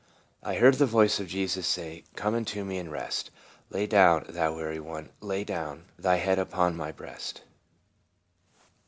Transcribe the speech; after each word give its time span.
"I 0.43 0.55
heard 0.55 0.73
the 0.79 0.87
voice 0.87 1.19
of 1.19 1.27
Jesus 1.27 1.67
say' 1.67 2.05
Come 2.15 2.33
unto 2.33 2.63
me 2.65 2.79
and 2.79 2.91
rest; 2.91 3.29
Lay 3.69 3.85
down, 3.85 4.25
thou 4.29 4.55
weary 4.55 4.79
one, 4.79 5.11
lay 5.19 5.43
down 5.43 5.91
Thy 5.99 6.15
head 6.15 6.39
upon 6.39 6.75
my 6.75 6.91
breast.' 6.91 7.43